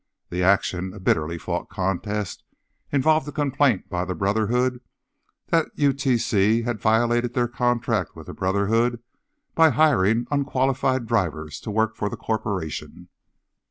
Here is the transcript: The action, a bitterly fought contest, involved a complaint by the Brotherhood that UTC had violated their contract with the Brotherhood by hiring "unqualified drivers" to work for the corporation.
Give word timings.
The 0.31 0.41
action, 0.41 0.95
a 0.95 0.99
bitterly 0.99 1.37
fought 1.37 1.69
contest, 1.69 2.43
involved 2.91 3.27
a 3.27 3.31
complaint 3.31 3.87
by 3.87 4.03
the 4.03 4.15
Brotherhood 4.15 4.81
that 5.49 5.67
UTC 5.77 6.63
had 6.63 6.81
violated 6.81 7.35
their 7.35 7.47
contract 7.47 8.15
with 8.15 8.25
the 8.25 8.33
Brotherhood 8.33 8.99
by 9.53 9.69
hiring 9.69 10.25
"unqualified 10.31 11.05
drivers" 11.05 11.59
to 11.59 11.69
work 11.69 11.95
for 11.95 12.09
the 12.09 12.17
corporation. 12.17 13.09